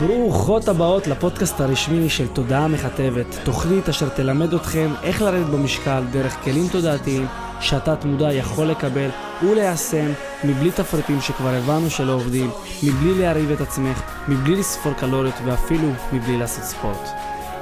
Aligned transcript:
ברוכות 0.00 0.68
הבאות 0.68 1.06
לפודקאסט 1.06 1.60
הרשמי 1.60 2.10
של 2.10 2.28
תודעה 2.28 2.68
מכתבת, 2.68 3.26
תוכנית 3.44 3.88
אשר 3.88 4.08
תלמד 4.08 4.54
אתכם 4.54 4.92
איך 5.02 5.22
לרדת 5.22 5.46
במשקל 5.46 6.02
דרך 6.12 6.36
כלים 6.44 6.68
תודעתיים 6.68 7.26
שהתת 7.60 8.04
מודע 8.04 8.32
יכול 8.32 8.66
לקבל 8.66 9.08
וליישם 9.42 10.12
מבלי 10.44 10.70
תפריטים 10.70 11.20
שכבר 11.20 11.54
הבנו 11.54 11.90
שלא 11.90 12.12
עובדים, 12.12 12.50
מבלי 12.82 13.18
להרעיב 13.18 13.50
את 13.50 13.60
עצמך, 13.60 14.02
מבלי 14.28 14.56
לספור 14.56 14.92
קלוריות 14.92 15.34
ואפילו 15.44 15.88
מבלי 16.12 16.36
לעשות 16.36 16.64
ספורט. 16.64 17.08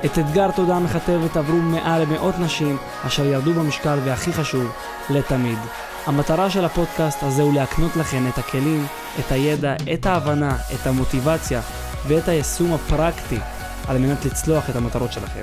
את 0.05 0.19
אתגר 0.19 0.51
תודעה 0.51 0.81
מכתבת 0.81 1.37
עברו 1.37 1.57
מעל 1.57 2.03
למאות 2.03 2.39
נשים 2.39 2.77
אשר 3.07 3.27
ירדו 3.27 3.53
במשקל 3.53 3.99
והכי 4.05 4.33
חשוב, 4.33 4.73
לתמיד. 5.11 5.59
המטרה 6.07 6.51
של 6.51 6.65
הפודקאסט 6.65 7.23
הזה 7.23 7.43
הוא 7.43 7.55
להקנות 7.55 7.97
לכם 7.97 8.29
את 8.29 8.39
הכלים, 8.39 8.87
את 9.21 9.33
הידע, 9.33 9.75
את 9.95 10.07
ההבנה, 10.07 10.57
את 10.75 10.87
המוטיבציה 10.87 11.61
ואת 12.09 12.29
היישום 12.29 12.73
הפרקטי 12.73 13.39
על 13.89 13.99
מנת 13.99 14.25
לצלוח 14.25 14.71
את 14.71 14.77
המטרות 14.77 15.13
שלכם. 15.13 15.43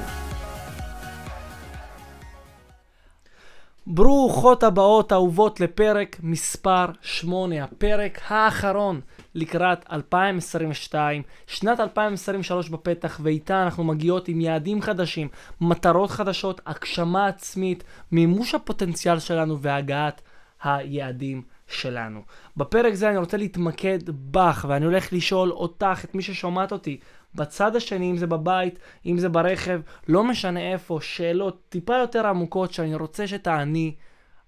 ברוכות 3.88 4.64
הבאות 4.64 5.14
אהובות 5.14 5.60
לפרק 5.60 6.18
מספר 6.24 6.86
8, 7.02 7.64
הפרק 7.64 8.20
האחרון 8.28 9.02
לקראת 9.36 9.86
2022, 9.92 11.22
שנת 11.48 11.80
2023 11.80 12.70
בפתח, 12.70 13.20
ואיתה 13.24 13.64
אנחנו 13.64 13.84
מגיעות 13.84 14.28
עם 14.28 14.42
יעדים 14.42 14.82
חדשים, 14.82 15.28
מטרות 15.62 16.10
חדשות, 16.10 16.62
הגשמה 16.66 17.28
עצמית, 17.28 17.84
מימוש 18.12 18.56
הפוטנציאל 18.56 19.20
שלנו 19.20 19.60
והגעת 19.62 20.22
היעדים 20.64 21.42
שלנו. 21.68 22.22
בפרק 22.58 22.94
זה 22.94 23.10
אני 23.10 23.18
רוצה 23.18 23.38
להתמקד 23.38 24.00
בך, 24.10 24.66
ואני 24.70 24.86
הולך 24.86 25.14
לשאול 25.14 25.52
אותך, 25.52 26.02
את 26.04 26.16
מי 26.16 26.22
ששומעת 26.22 26.72
אותי, 26.72 27.00
בצד 27.36 27.76
השני, 27.76 28.12
אם 28.12 28.18
זה 28.18 28.28
בבית, 28.28 28.80
אם 29.06 29.18
זה 29.18 29.30
ברכב, 29.30 29.82
לא 30.08 30.24
משנה 30.24 30.72
איפה, 30.72 31.00
שאלות 31.02 31.62
טיפה 31.70 31.96
יותר 31.98 32.28
עמוקות 32.28 32.74
שאני 32.74 32.96
רוצה 32.96 33.28
שתעני 33.28 33.96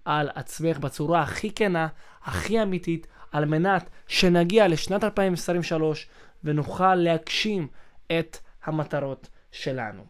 על 0.06 0.30
עצמך 0.36 0.78
בצורה 0.78 1.22
הכי 1.22 1.52
כנה, 1.52 1.88
הכי 2.24 2.62
אמיתית, 2.62 3.08
על 3.32 3.46
מנת 3.46 3.90
שנגיע 4.08 4.68
לשנת 4.68 5.04
2023 5.04 6.08
ונוכל 6.44 6.96
להגשים 6.96 7.68
את 8.20 8.38
המטרות 8.64 9.30
שלנו. 9.52 10.04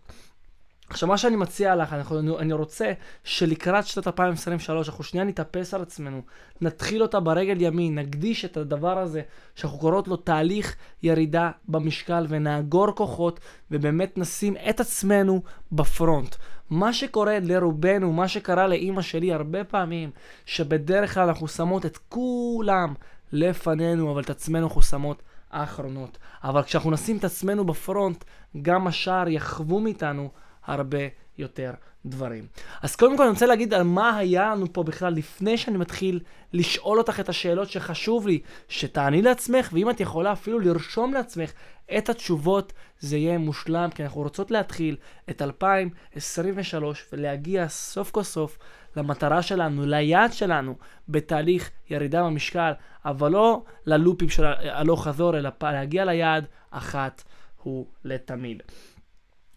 עכשיו, 0.91 1.09
מה 1.09 1.17
שאני 1.17 1.35
מציע 1.35 1.75
לך, 1.75 1.93
אנחנו, 1.93 2.39
אני 2.39 2.53
רוצה 2.53 2.91
שלקראת 3.23 3.85
שנת 3.85 4.07
2023, 4.07 4.89
אנחנו 4.89 5.03
שנייה 5.03 5.25
נתאפס 5.25 5.73
על 5.73 5.81
עצמנו, 5.81 6.21
נתחיל 6.61 7.01
אותה 7.01 7.19
ברגל 7.19 7.61
ימין, 7.61 7.99
נקדיש 7.99 8.45
את 8.45 8.57
הדבר 8.57 8.97
הזה, 8.97 9.21
שאנחנו 9.55 9.79
קוראות 9.79 10.07
לו 10.07 10.15
תהליך 10.15 10.75
ירידה 11.03 11.51
במשקל, 11.67 12.25
ונאגור 12.29 12.91
כוחות, 12.95 13.39
ובאמת 13.71 14.17
נשים 14.17 14.55
את 14.69 14.79
עצמנו 14.79 15.41
בפרונט. 15.71 16.35
מה 16.69 16.93
שקורה 16.93 17.37
לרובנו, 17.41 18.13
מה 18.13 18.27
שקרה 18.27 18.67
לאימא 18.67 19.01
שלי 19.01 19.33
הרבה 19.33 19.63
פעמים, 19.63 20.11
שבדרך 20.45 21.13
כלל 21.13 21.27
אנחנו 21.27 21.47
שמות 21.47 21.85
את 21.85 21.97
כולם 22.09 22.93
לפנינו, 23.31 24.11
אבל 24.11 24.21
את 24.21 24.29
עצמנו 24.29 24.67
אנחנו 24.67 24.81
שמות 24.81 25.21
האחרונות. 25.51 26.17
אבל 26.43 26.63
כשאנחנו 26.63 26.91
נשים 26.91 27.17
את 27.17 27.23
עצמנו 27.23 27.65
בפרונט, 27.65 28.23
גם 28.61 28.87
השאר 28.87 29.29
יחוו 29.29 29.79
מאיתנו 29.79 30.29
הרבה 30.65 31.07
יותר 31.37 31.71
דברים. 32.05 32.47
אז 32.81 32.95
קודם 32.95 33.17
כל 33.17 33.23
אני 33.23 33.31
רוצה 33.31 33.45
להגיד 33.45 33.73
על 33.73 33.83
מה 33.83 34.17
היה 34.17 34.55
לנו 34.55 34.73
פה 34.73 34.83
בכלל 34.83 35.13
לפני 35.13 35.57
שאני 35.57 35.77
מתחיל 35.77 36.19
לשאול 36.53 36.97
אותך 36.97 37.19
את 37.19 37.29
השאלות 37.29 37.69
שחשוב 37.69 38.27
לי 38.27 38.39
שתעני 38.67 39.21
לעצמך, 39.21 39.69
ואם 39.73 39.89
את 39.89 39.99
יכולה 39.99 40.31
אפילו 40.31 40.59
לרשום 40.59 41.13
לעצמך 41.13 41.51
את 41.97 42.09
התשובות, 42.09 42.73
זה 42.99 43.17
יהיה 43.17 43.37
מושלם, 43.37 43.89
כי 43.95 44.03
אנחנו 44.03 44.21
רוצות 44.21 44.51
להתחיל 44.51 44.95
את 45.29 45.41
2023 45.41 47.05
ולהגיע 47.13 47.67
סוף 47.67 48.11
כל 48.11 48.23
סוף 48.23 48.57
למטרה 48.95 49.41
שלנו, 49.41 49.85
ליעד 49.85 50.33
שלנו, 50.33 50.75
בתהליך 51.09 51.69
ירידה 51.89 52.23
במשקל, 52.23 52.71
אבל 53.05 53.31
לא 53.31 53.63
ללופים 53.85 54.29
של 54.29 54.45
הלוך 54.45 55.07
חזור, 55.07 55.37
אלא 55.37 55.49
להגיע 55.63 56.05
ליעד 56.05 56.45
אחת 56.71 57.23
הוא 57.63 57.85
לתמיד. 58.03 58.63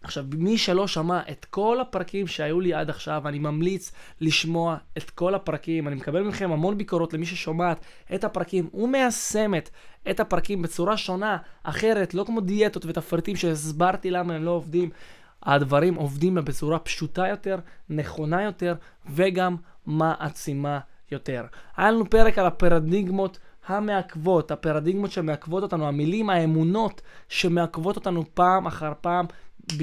עכשיו, 0.05 0.25
מי 0.37 0.57
שלא 0.57 0.87
שמע 0.87 1.19
את 1.31 1.45
כל 1.45 1.81
הפרקים 1.81 2.27
שהיו 2.27 2.59
לי 2.59 2.73
עד 2.73 2.89
עכשיו, 2.89 3.27
אני 3.27 3.39
ממליץ 3.39 3.91
לשמוע 4.21 4.77
את 4.97 5.09
כל 5.09 5.35
הפרקים. 5.35 5.87
אני 5.87 5.95
מקבל 5.95 6.21
מכם 6.21 6.51
המון 6.51 6.77
ביקורות 6.77 7.13
למי 7.13 7.25
ששומעת 7.25 7.79
את 8.15 8.23
הפרקים 8.23 8.69
ומיישמת 8.73 9.69
את 10.09 10.19
הפרקים 10.19 10.61
בצורה 10.61 10.97
שונה, 10.97 11.37
אחרת, 11.63 12.13
לא 12.13 12.23
כמו 12.23 12.41
דיאטות 12.41 12.85
ותפריטים 12.85 13.35
שהסברתי 13.35 14.11
למה 14.11 14.35
הם 14.35 14.43
לא 14.43 14.51
עובדים. 14.51 14.89
הדברים 15.43 15.95
עובדים 15.95 16.35
בצורה 16.35 16.79
פשוטה 16.79 17.27
יותר, 17.27 17.57
נכונה 17.89 18.43
יותר, 18.43 18.75
וגם 19.05 19.55
מעצימה 19.85 20.79
יותר. 21.11 21.43
היה 21.77 21.91
לנו 21.91 22.09
פרק 22.09 22.37
על 22.37 22.45
הפרדיגמות 22.45 23.39
המעכבות, 23.67 24.51
הפרדיגמות 24.51 25.11
שמעכבות 25.11 25.63
אותנו, 25.63 25.87
המילים, 25.87 26.29
האמונות 26.29 27.01
שמעכבות 27.29 27.95
אותנו 27.95 28.23
פעם 28.33 28.67
אחר 28.67 28.93
פעם 29.01 29.25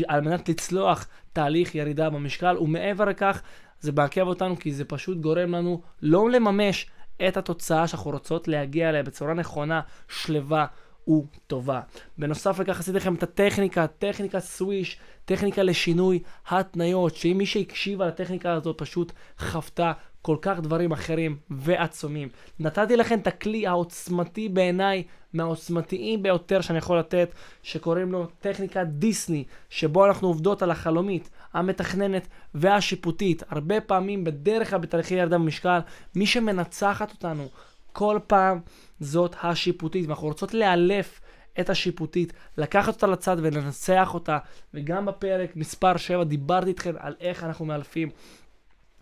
על 0.08 0.20
מנת 0.20 0.48
לצלוח 0.48 1.06
תהליך 1.32 1.74
ירידה 1.74 2.10
במשקל, 2.10 2.58
ומעבר 2.58 3.04
לכך, 3.04 3.42
זה 3.80 3.92
מעכב 3.92 4.26
אותנו 4.26 4.58
כי 4.58 4.72
זה 4.72 4.84
פשוט 4.84 5.18
גורם 5.18 5.54
לנו 5.54 5.82
לא 6.02 6.30
לממש 6.30 6.86
את 7.28 7.36
התוצאה 7.36 7.88
שאנחנו 7.88 8.10
רוצות 8.10 8.48
להגיע 8.48 8.88
אליה 8.88 9.02
בצורה 9.02 9.34
נכונה, 9.34 9.80
שלווה 10.08 10.66
וטובה. 11.08 11.80
בנוסף 12.18 12.58
לכך 12.58 12.80
עשיתי 12.80 12.96
לכם 12.96 13.14
את 13.14 13.22
הטכניקה, 13.22 13.86
טכניקה 13.86 14.40
סוויש, 14.40 14.98
טכניקה 15.24 15.62
לשינוי 15.62 16.22
התניות, 16.48 17.14
שאם 17.14 17.38
מי 17.38 17.46
שהקשיבה 17.46 18.06
לטכניקה 18.06 18.52
הזאת 18.52 18.78
פשוט 18.78 19.12
חוותה 19.38 19.92
כל 20.22 20.36
כך 20.42 20.60
דברים 20.60 20.92
אחרים 20.92 21.36
ועצומים. 21.50 22.28
נתתי 22.60 22.96
לכם 22.96 23.18
את 23.18 23.26
הכלי 23.26 23.66
העוצמתי 23.66 24.48
בעיניי, 24.48 25.02
מהעוצמתיים 25.32 26.22
ביותר 26.22 26.60
שאני 26.60 26.78
יכול 26.78 26.98
לתת, 26.98 27.34
שקוראים 27.62 28.12
לו 28.12 28.26
טכניקת 28.40 28.86
דיסני, 28.86 29.44
שבו 29.70 30.06
אנחנו 30.06 30.28
עובדות 30.28 30.62
על 30.62 30.70
החלומית, 30.70 31.30
המתכננת 31.52 32.28
והשיפוטית. 32.54 33.42
הרבה 33.48 33.80
פעמים 33.80 34.24
בדרך 34.24 34.70
כלל 34.70 34.78
בתהליכי 34.78 35.14
ירדה 35.14 35.38
במשקל, 35.38 35.78
מי 36.14 36.26
שמנצחת 36.26 37.10
אותנו 37.10 37.48
כל 37.92 38.18
פעם 38.26 38.60
זאת 39.00 39.36
השיפוטית, 39.42 40.06
ואנחנו 40.06 40.26
רוצות 40.28 40.54
לאלף 40.54 41.20
את 41.60 41.70
השיפוטית, 41.70 42.32
לקחת 42.58 42.94
אותה 42.94 43.06
לצד 43.06 43.36
ולנצח 43.40 44.14
אותה, 44.14 44.38
וגם 44.74 45.06
בפרק 45.06 45.56
מספר 45.56 45.96
7 45.96 46.24
דיברתי 46.24 46.68
איתכם 46.68 46.94
על 46.98 47.14
איך 47.20 47.44
אנחנו 47.44 47.64
מאלפים 47.64 48.08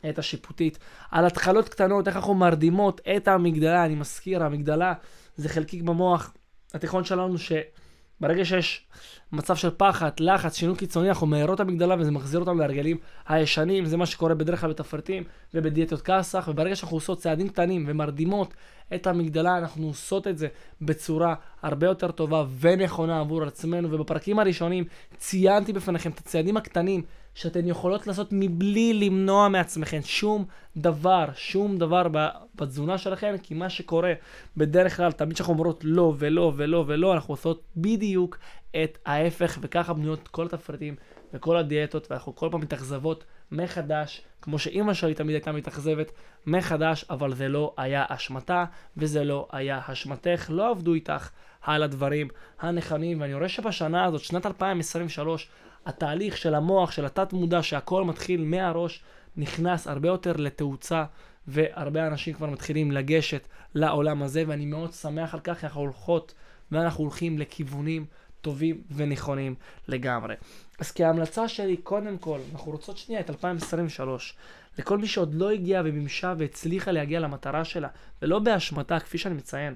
את 0.08 0.18
השיפוטית, 0.18 0.78
על 1.10 1.26
התחלות 1.26 1.68
קטנות, 1.68 2.08
איך 2.08 2.16
אנחנו 2.16 2.34
מרדימות 2.34 3.00
את 3.16 3.28
המגדלה, 3.28 3.84
אני 3.84 3.94
מזכיר, 3.94 4.42
המגדלה 4.42 4.92
זה 5.36 5.48
חלקיק 5.48 5.82
במוח. 5.82 6.34
התיכון 6.74 7.04
שלנו, 7.04 7.34
שברגע 7.38 8.44
שיש 8.44 8.86
מצב 9.32 9.56
של 9.56 9.70
פחד, 9.76 10.10
לחץ, 10.20 10.56
שינוי 10.56 10.76
קיצוני, 10.76 11.08
אנחנו 11.08 11.26
מהרות 11.26 11.60
המגדלה 11.60 11.96
וזה 11.98 12.10
מחזיר 12.10 12.40
אותנו 12.40 12.54
להרגלים 12.54 12.96
הישנים, 13.28 13.86
זה 13.86 13.96
מה 13.96 14.06
שקורה 14.06 14.34
בדרך 14.34 14.60
כלל 14.60 14.70
בתפריטים 14.70 15.24
ובדיאטות 15.54 16.02
כסח, 16.02 16.48
וברגע 16.50 16.76
שאנחנו 16.76 16.96
עושות 16.96 17.18
צעדים 17.18 17.48
קטנים 17.48 17.84
ומרדימות 17.88 18.54
את 18.94 19.06
המגדלה, 19.06 19.58
אנחנו 19.58 19.86
עושות 19.86 20.26
את 20.26 20.38
זה 20.38 20.48
בצורה 20.80 21.34
הרבה 21.62 21.86
יותר 21.86 22.10
טובה 22.10 22.44
ונכונה 22.60 23.20
עבור 23.20 23.42
עצמנו, 23.42 23.90
ובפרקים 23.90 24.38
הראשונים 24.38 24.84
ציינתי 25.16 25.72
בפניכם 25.72 26.10
את 26.10 26.18
הצעדים 26.18 26.56
הקטנים 26.56 27.02
שאתן 27.34 27.66
יכולות 27.66 28.06
לעשות 28.06 28.28
מבלי 28.32 28.92
למנוע 28.92 29.48
מעצמכם 29.48 30.00
שום 30.04 30.44
דבר, 30.76 31.24
שום 31.34 31.78
דבר 31.78 32.06
בתזונה 32.54 32.98
שלכם, 32.98 33.34
כי 33.42 33.54
מה 33.54 33.70
שקורה 33.70 34.12
בדרך 34.56 34.96
כלל, 34.96 35.12
תמיד 35.12 35.34
כשאנחנו 35.34 35.52
אומרות 35.52 35.80
לא 35.84 36.14
ולא 36.18 36.52
ולא 36.56 36.84
ולא, 36.86 37.12
אנחנו 37.14 37.34
עושות 37.34 37.62
בדיוק 37.76 38.38
את 38.76 38.98
ההפך, 39.06 39.58
וככה 39.60 39.92
בנויות 39.92 40.28
כל 40.28 40.46
התפריטים 40.46 40.94
וכל 41.34 41.56
הדיאטות, 41.56 42.10
ואנחנו 42.10 42.34
כל 42.34 42.48
פעם 42.50 42.60
מתאכזבות 42.60 43.24
מחדש, 43.52 44.22
כמו 44.42 44.58
שאימא 44.58 44.94
שלי 44.94 45.14
תמיד 45.14 45.34
הייתה 45.34 45.52
מתאכזבת 45.52 46.12
מחדש, 46.46 47.04
אבל 47.10 47.34
זה 47.34 47.48
לא 47.48 47.74
היה 47.76 48.04
אשמתה, 48.08 48.64
וזה 48.96 49.24
לא 49.24 49.48
היה 49.52 49.80
אשמתך, 49.86 50.46
לא 50.48 50.70
עבדו 50.70 50.94
איתך 50.94 51.30
על 51.62 51.82
הדברים 51.82 52.28
הנכונים, 52.60 53.20
ואני 53.20 53.34
רואה 53.34 53.48
שבשנה 53.48 54.04
הזאת, 54.04 54.20
שנת 54.20 54.46
2023, 54.46 55.48
התהליך 55.86 56.36
של 56.36 56.54
המוח, 56.54 56.90
של 56.90 57.04
התת 57.04 57.32
מודע, 57.32 57.62
שהכל 57.62 58.04
מתחיל 58.04 58.44
מהראש, 58.44 59.02
נכנס 59.36 59.86
הרבה 59.86 60.08
יותר 60.08 60.32
לתאוצה, 60.36 61.04
והרבה 61.46 62.06
אנשים 62.06 62.34
כבר 62.34 62.50
מתחילים 62.50 62.92
לגשת 62.92 63.48
לעולם 63.74 64.22
הזה, 64.22 64.44
ואני 64.46 64.66
מאוד 64.66 64.92
שמח 64.92 65.34
על 65.34 65.40
כך, 65.40 65.64
אנחנו 65.64 65.80
הולכות 65.80 66.34
ואנחנו 66.72 67.04
הולכים 67.04 67.38
לכיוונים 67.38 68.06
טובים 68.40 68.82
ונכונים 68.90 69.54
לגמרי. 69.88 70.34
אז 70.78 70.92
כהמלצה 70.92 71.48
שלי, 71.48 71.76
קודם 71.76 72.18
כל, 72.18 72.38
אנחנו 72.52 72.72
רוצות 72.72 72.98
שנייה 72.98 73.20
את 73.20 73.30
2023. 73.30 74.34
לכל 74.78 74.98
מי 74.98 75.06
שעוד 75.06 75.34
לא 75.34 75.50
הגיע 75.50 75.82
ומימשה 75.84 76.34
והצליחה 76.38 76.92
להגיע 76.92 77.20
למטרה 77.20 77.64
שלה, 77.64 77.88
ולא 78.22 78.38
באשמתה, 78.38 79.00
כפי 79.00 79.18
שאני 79.18 79.34
מציין. 79.34 79.74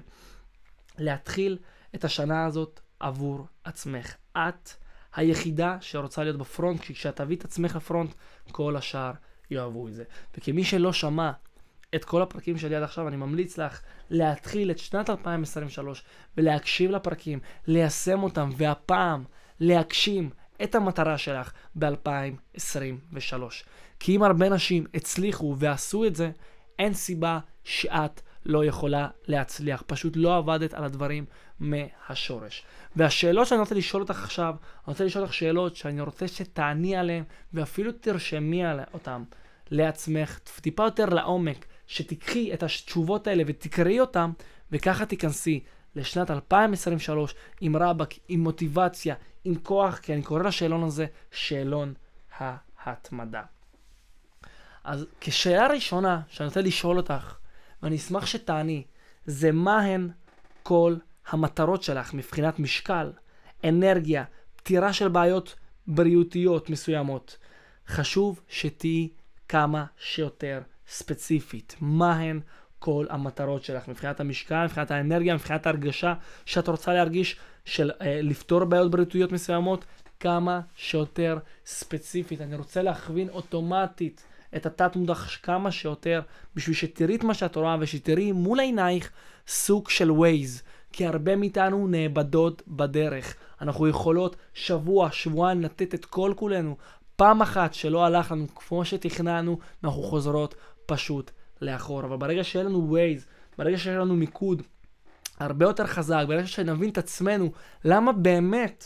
להתחיל 0.97 1.57
את 1.95 2.05
השנה 2.05 2.45
הזאת 2.45 2.79
עבור 2.99 3.47
עצמך. 3.63 4.15
את 4.37 4.69
היחידה 5.15 5.77
שרוצה 5.81 6.23
להיות 6.23 6.37
בפרונט, 6.37 6.81
כי 6.81 6.93
כשאת 6.93 7.15
תביא 7.15 7.37
את 7.37 7.45
עצמך 7.45 7.75
לפרונט, 7.75 8.13
כל 8.51 8.75
השאר 8.75 9.11
יאהבו 9.51 9.87
את 9.87 9.93
זה. 9.93 10.03
וכמי 10.37 10.63
שלא 10.63 10.93
שמע 10.93 11.31
את 11.95 12.05
כל 12.05 12.21
הפרקים 12.21 12.57
שלי 12.57 12.75
עד 12.75 12.83
עכשיו, 12.83 13.07
אני 13.07 13.15
ממליץ 13.15 13.57
לך 13.57 13.81
להתחיל 14.09 14.71
את 14.71 14.79
שנת 14.79 15.09
2023 15.09 16.03
ולהקשיב 16.37 16.91
לפרקים, 16.91 17.39
ליישם 17.67 18.23
אותם, 18.23 18.49
והפעם 18.57 19.23
להגשים 19.59 20.29
את 20.63 20.75
המטרה 20.75 21.17
שלך 21.17 21.51
ב-2023. 21.75 23.41
כי 23.99 24.15
אם 24.15 24.23
הרבה 24.23 24.49
נשים 24.49 24.85
הצליחו 24.93 25.55
ועשו 25.59 26.05
את 26.05 26.15
זה, 26.15 26.31
אין 26.79 26.93
סיבה 26.93 27.39
שאת 27.63 28.21
לא 28.45 28.65
יכולה 28.65 29.07
להצליח. 29.27 29.83
פשוט 29.87 30.13
לא 30.15 30.37
עבדת 30.37 30.73
על 30.73 30.83
הדברים 30.83 31.25
מהשורש. 31.59 32.63
והשאלות 32.95 33.47
שאני 33.47 33.59
רוצה 33.59 33.75
לשאול 33.75 34.01
אותך 34.01 34.23
עכשיו, 34.23 34.55
אני 34.59 34.83
רוצה 34.87 35.03
לשאול 35.03 35.23
אותך 35.23 35.33
שאלות 35.33 35.75
שאני 35.75 36.01
רוצה 36.01 36.27
שתעני 36.27 36.95
עליהן, 36.95 37.23
ואפילו 37.53 37.91
תרשמי 37.91 38.63
אותן 38.93 39.23
לעצמך, 39.71 40.39
טיפה 40.61 40.83
יותר 40.83 41.05
לעומק, 41.05 41.65
שתיקחי 41.87 42.53
את 42.53 42.63
התשובות 42.63 43.27
האלה 43.27 43.43
ותקראי 43.47 43.99
אותן, 43.99 44.31
וככה 44.71 45.05
תיכנסי 45.05 45.63
לשנת 45.95 46.31
2023 46.31 47.35
עם 47.61 47.75
רבאק, 47.75 48.13
עם 48.27 48.39
מוטיבציה, 48.39 49.15
עם 49.43 49.55
כוח, 49.55 49.97
כי 49.97 50.13
אני 50.13 50.21
קורא 50.21 50.43
לשאלון 50.43 50.83
הזה 50.83 51.05
שאלון 51.31 51.93
ההתמדה. 52.83 53.43
אז 54.83 55.05
כשאלה 55.21 55.67
ראשונה 55.67 56.21
שאני 56.27 56.47
רוצה 56.47 56.61
לשאול 56.61 56.97
אותך, 56.97 57.35
ואני 57.83 57.95
אשמח 57.95 58.25
שתעני, 58.25 58.83
זה 59.25 59.51
מה 59.51 59.81
הן 59.81 60.09
כל 60.63 60.95
המטרות 61.27 61.83
שלך 61.83 62.13
מבחינת 62.13 62.59
משקל, 62.59 63.11
אנרגיה, 63.63 64.23
פתירה 64.55 64.93
של 64.93 65.07
בעיות 65.07 65.55
בריאותיות 65.87 66.69
מסוימות. 66.69 67.37
חשוב 67.87 68.41
שתהיי 68.47 69.09
כמה 69.49 69.85
שיותר 69.97 70.61
ספציפית. 70.87 71.75
מה 71.81 72.13
הן 72.13 72.39
כל 72.79 73.05
המטרות 73.09 73.63
שלך 73.63 73.87
מבחינת 73.87 74.19
המשקל, 74.19 74.63
מבחינת 74.63 74.91
האנרגיה, 74.91 75.33
מבחינת 75.33 75.65
ההרגשה 75.65 76.13
שאת 76.45 76.67
רוצה 76.67 76.93
להרגיש 76.93 77.35
של 77.65 77.91
אה, 78.01 78.19
לפתור 78.21 78.65
בעיות 78.65 78.91
בריאותיות 78.91 79.31
מסוימות, 79.31 79.85
כמה 80.19 80.61
שיותר 80.75 81.37
ספציפית. 81.65 82.41
אני 82.41 82.55
רוצה 82.55 82.81
להכווין 82.81 83.29
אוטומטית 83.29 84.23
את 84.55 84.65
התת 84.65 84.95
מודע 84.95 85.13
כמה 85.43 85.71
שיותר, 85.71 86.21
בשביל 86.55 86.75
שתראי 86.75 87.15
את 87.15 87.23
מה 87.23 87.33
שאת 87.33 87.55
רואה 87.55 87.77
ושתראי 87.79 88.31
מול 88.31 88.59
עינייך 88.59 89.11
סוג 89.47 89.89
של 89.89 90.11
ווייז. 90.11 90.63
כי 90.91 91.05
הרבה 91.05 91.35
מאיתנו 91.35 91.87
נאבדות 91.87 92.61
בדרך. 92.67 93.35
אנחנו 93.61 93.87
יכולות 93.87 94.35
שבוע, 94.53 95.11
שבועיים 95.11 95.61
לתת 95.61 95.93
את 95.93 96.05
כל 96.05 96.33
כולנו. 96.35 96.75
פעם 97.15 97.41
אחת 97.41 97.73
שלא 97.73 98.05
הלך 98.05 98.31
לנו 98.31 98.47
כמו 98.55 98.85
שתכננו, 98.85 99.59
אנחנו 99.83 100.03
חוזרות 100.03 100.55
פשוט 100.85 101.31
לאחור. 101.61 102.03
אבל 102.03 102.17
ברגע 102.17 102.43
שיהיה 102.43 102.65
לנו 102.65 102.89
ווייז, 102.89 103.27
ברגע 103.57 103.77
שיהיה 103.77 103.99
לנו 103.99 104.15
מיקוד 104.15 104.61
הרבה 105.39 105.65
יותר 105.65 105.87
חזק, 105.87 106.23
ברגע 106.27 106.47
שנבין 106.47 106.89
את 106.89 106.97
עצמנו, 106.97 107.51
למה 107.85 108.11
באמת 108.11 108.85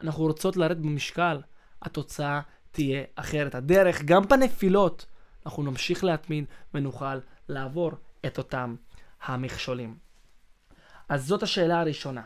אנחנו 0.00 0.24
רוצות 0.24 0.56
לרדת 0.56 0.76
במשקל, 0.76 1.40
התוצאה 1.82 2.40
תהיה 2.70 3.02
אחרת. 3.14 3.54
הדרך, 3.54 4.02
גם 4.02 4.22
בנפילות, 4.28 5.06
אנחנו 5.46 5.62
נמשיך 5.62 6.04
להתמיד 6.04 6.44
ונוכל 6.74 7.18
לעבור 7.48 7.92
את 8.26 8.38
אותם 8.38 8.74
המכשולים. 9.22 9.96
אז 11.08 11.26
זאת 11.26 11.42
השאלה 11.42 11.80
הראשונה. 11.80 12.22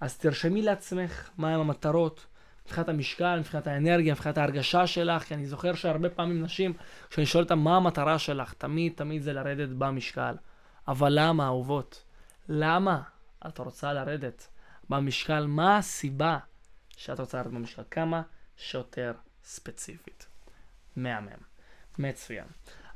אז 0.00 0.16
תרשמי 0.16 0.62
לעצמך 0.62 1.30
מהם 1.38 1.60
המטרות, 1.60 2.26
מבחינת 2.68 2.88
המשקל, 2.88 3.38
מבחינת 3.38 3.66
האנרגיה, 3.66 4.14
מבחינת 4.14 4.38
ההרגשה 4.38 4.86
שלך, 4.86 5.22
כי 5.22 5.34
אני 5.34 5.46
זוכר 5.46 5.74
שהרבה 5.74 6.10
פעמים 6.10 6.42
נשים, 6.42 6.72
כשאני 7.10 7.26
שואל 7.26 7.44
אותם 7.44 7.58
מה 7.58 7.76
המטרה 7.76 8.18
שלך, 8.18 8.52
תמיד 8.52 8.92
תמיד 8.96 9.22
זה 9.22 9.32
לרדת 9.32 9.68
במשקל. 9.68 10.34
אבל 10.88 11.12
למה, 11.14 11.46
אהובות? 11.46 12.04
למה 12.48 13.00
את 13.46 13.58
רוצה 13.58 13.92
לרדת 13.92 14.48
במשקל? 14.90 15.46
מה 15.46 15.78
הסיבה 15.78 16.38
שאת 16.96 17.20
רוצה 17.20 17.38
לרדת 17.38 17.52
במשקל? 17.52 17.82
כמה 17.90 18.22
שיותר 18.56 19.12
ספציפית. 19.44 20.26
מהמם. 20.96 21.28
מצוין. 21.98 22.46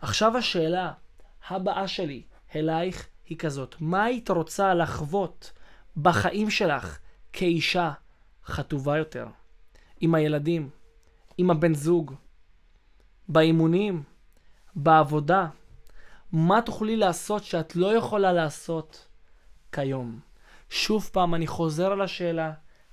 עכשיו 0.01 0.37
השאלה 0.37 0.93
הבאה 1.49 1.89
שלי 1.89 2.23
אלייך 2.57 3.07
היא 3.27 3.39
כזאת, 3.39 3.77
מה 3.81 4.05
היית 4.05 4.31
רוצה 4.31 4.75
לחוות 4.75 5.53
בחיים 5.97 6.51
שלך 6.51 6.99
כאישה 7.33 7.93
חטובה 8.45 8.99
יותר? 8.99 9.27
עם 10.03 10.15
הילדים, 10.15 10.71
עם 11.39 11.51
הבן 11.51 11.75
זוג, 11.75 12.15
באימונים, 13.29 14.03
בעבודה? 14.75 15.49
מה 16.33 16.63
תוכלי 16.63 16.97
לעשות 16.97 17.45
שאת 17.45 17.77
לא 17.77 17.97
יכולה 17.97 18.33
לעשות 18.33 19.07
כיום? 19.73 20.21
שוב 20.71 21.11
פעם, 21.13 21.35
אני 21.35 21.47
חוזר 21.47 21.93
על 21.93 22.01
השאלה, 22.01 22.53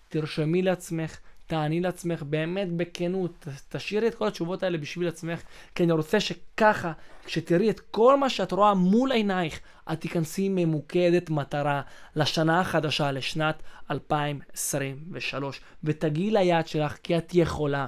תרשמי 0.10 0.62
לעצמך 0.62 1.20
תעני 1.50 1.80
לעצמך 1.80 2.24
באמת 2.24 2.72
בכנות, 2.72 3.48
תשאירי 3.70 4.08
את 4.08 4.16
כל 4.16 4.28
התשובות 4.28 4.64
האלה 4.64 4.78
בשביל 4.78 5.08
עצמך, 5.08 5.42
כי 5.76 5.84
אני 5.84 5.92
רוצה 5.92 6.20
שככה, 6.20 6.92
כשתראי 7.26 7.70
את 7.70 7.80
כל 7.80 8.20
מה 8.20 8.30
שאת 8.30 8.52
רואה 8.52 8.74
מול 8.74 9.12
עינייך, 9.12 9.60
את 9.92 10.02
תיכנסי 10.02 10.50
ממוקדת 10.50 11.30
מטרה 11.30 11.82
לשנה 12.16 12.60
החדשה, 12.60 13.12
לשנת 13.12 13.64
2023, 13.92 15.62
ותגיעי 15.84 16.32
ליעד 16.32 16.68
שלך, 16.68 16.98
כי 17.04 17.18
את 17.18 17.36
יכולה. 17.36 17.88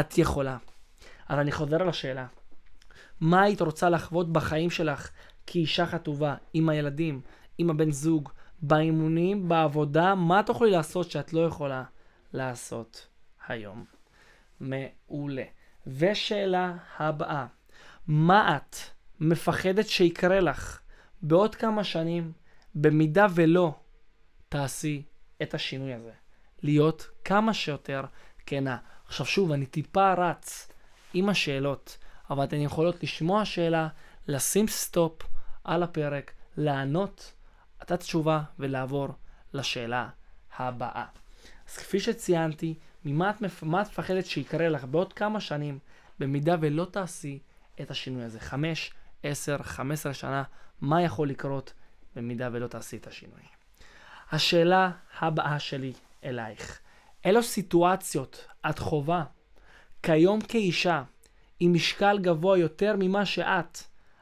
את 0.00 0.18
יכולה. 0.18 0.56
אז 1.28 1.38
אני 1.38 1.52
חוזר 1.52 1.82
על 1.82 1.88
השאלה. 1.88 2.26
מה 3.20 3.42
היית 3.42 3.60
רוצה 3.60 3.88
לחוות 3.88 4.32
בחיים 4.32 4.70
שלך 4.70 5.10
כאישה 5.46 5.86
חטובה, 5.86 6.34
עם 6.54 6.68
הילדים, 6.68 7.20
עם 7.58 7.70
הבן 7.70 7.90
זוג, 7.90 8.28
באימונים, 8.62 9.48
בעבודה, 9.48 10.14
מה 10.14 10.42
תוכלי 10.42 10.70
לעשות 10.70 11.10
שאת 11.10 11.32
לא 11.32 11.46
יכולה? 11.46 11.84
לעשות 12.34 13.06
היום. 13.48 13.84
מעולה. 14.60 15.44
ושאלה 15.86 16.74
הבאה, 16.98 17.46
מה 18.06 18.56
את 18.56 18.76
מפחדת 19.20 19.88
שיקרה 19.88 20.40
לך 20.40 20.80
בעוד 21.22 21.54
כמה 21.54 21.84
שנים, 21.84 22.32
במידה 22.74 23.26
ולא 23.34 23.74
תעשי 24.48 25.02
את 25.42 25.54
השינוי 25.54 25.94
הזה? 25.94 26.12
להיות 26.62 27.10
כמה 27.24 27.54
שיותר 27.54 28.02
כנה. 28.46 28.76
עכשיו 29.06 29.26
שוב, 29.26 29.52
אני 29.52 29.66
טיפה 29.66 30.14
רץ 30.14 30.72
עם 31.14 31.28
השאלות, 31.28 31.98
אבל 32.30 32.44
אתן 32.44 32.60
יכולות 32.60 33.02
לשמוע 33.02 33.44
שאלה, 33.44 33.88
לשים 34.28 34.68
סטופ 34.68 35.22
על 35.64 35.82
הפרק, 35.82 36.32
לענות 36.56 37.32
את 37.82 37.90
התשובה 37.90 38.42
ולעבור 38.58 39.08
לשאלה 39.52 40.08
הבאה. 40.58 41.04
אז 41.68 41.76
כפי 41.76 42.00
שציינתי, 42.00 42.74
ממה 43.04 43.30
את, 43.30 43.36
מה 43.62 43.82
את 43.82 43.86
מפחדת 43.86 44.26
שיקרה 44.26 44.68
לך 44.68 44.84
בעוד 44.84 45.12
כמה 45.12 45.40
שנים, 45.40 45.78
במידה 46.18 46.56
ולא 46.60 46.84
תעשי 46.84 47.38
את 47.80 47.90
השינוי 47.90 48.24
הזה? 48.24 48.40
5, 48.40 48.92
10, 49.22 49.62
15 49.62 50.14
שנה, 50.14 50.42
מה 50.80 51.02
יכול 51.02 51.28
לקרות 51.28 51.72
במידה 52.16 52.48
ולא 52.52 52.66
תעשי 52.66 52.96
את 52.96 53.06
השינוי? 53.06 53.40
השאלה 54.32 54.90
הבאה 55.18 55.58
שלי 55.58 55.92
אלייך, 56.24 56.80
אילו 57.24 57.42
סיטואציות 57.42 58.46
את 58.70 58.78
חווה 58.78 59.24
כיום 60.02 60.40
כאישה 60.40 61.02
עם 61.60 61.72
משקל 61.72 62.18
גבוה 62.18 62.58
יותר 62.58 62.94
ממה 62.98 63.26
שאת 63.26 63.78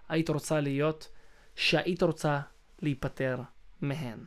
היית 0.08 0.30
רוצה 0.30 0.60
להיות, 0.60 1.08
שהיית 1.56 2.02
רוצה 2.02 2.40
להיפטר 2.82 3.38
מהן? 3.80 4.18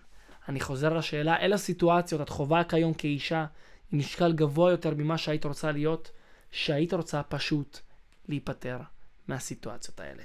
אני 0.49 0.59
חוזר 0.59 0.93
לשאלה, 0.93 1.41
אילו 1.41 1.57
סיטואציות 1.57 2.21
את 2.21 2.29
חווה 2.29 2.63
כיום 2.63 2.93
כאישה 2.93 3.45
עם 3.91 3.99
משקל 3.99 4.33
גבוה 4.33 4.71
יותר 4.71 4.93
ממה 4.97 5.17
שהיית 5.17 5.45
רוצה 5.45 5.71
להיות, 5.71 6.11
שהיית 6.51 6.93
רוצה 6.93 7.23
פשוט 7.23 7.79
להיפטר 8.27 8.79
מהסיטואציות 9.27 9.99
האלה. 9.99 10.23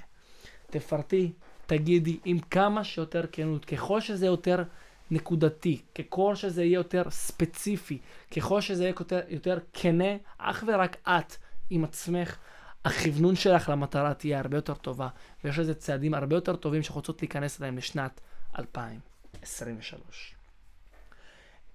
תפרטי, 0.67 1.31
תגידי 1.65 2.19
עם 2.25 2.39
כמה 2.39 2.83
שיותר 2.83 3.25
כנות, 3.31 3.65
ככל 3.65 4.01
שזה 4.01 4.25
יותר 4.25 4.63
נקודתי, 5.11 5.81
ככל 5.95 6.35
שזה 6.35 6.63
יהיה 6.63 6.73
יותר 6.75 7.03
ספציפי, 7.09 7.97
ככל 8.35 8.61
שזה 8.61 8.83
יהיה 8.83 8.93
יותר, 8.99 9.19
יותר 9.27 9.59
כנה, 9.73 10.17
אך 10.37 10.63
ורק 10.67 10.97
את 11.07 11.35
עם 11.69 11.83
עצמך, 11.83 12.37
הכוונון 12.85 13.35
שלך 13.35 13.69
למטרה 13.69 14.13
תהיה 14.13 14.39
הרבה 14.39 14.57
יותר 14.57 14.73
טובה, 14.73 15.07
ויש 15.43 15.59
לזה 15.59 15.73
צעדים 15.73 16.13
הרבה 16.13 16.35
יותר 16.35 16.55
טובים 16.55 16.83
שרוצות 16.83 17.21
להיכנס 17.21 17.61
אליהם 17.61 17.77
לשנת 17.77 18.21
2000. 18.59 19.10
23. 19.41 20.35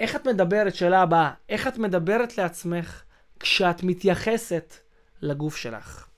איך 0.01 0.17
את 0.17 0.27
מדברת, 0.27 0.75
שאלה 0.75 1.03
הבאה, 1.03 1.33
איך 1.49 1.69
את 1.69 1.79
מדברת 1.79 2.39
לעצמך 2.39 3.03
כשאת 3.41 3.83
מתייחסת 3.83 4.75
לגוף 5.23 5.57
שלך? 5.57 6.09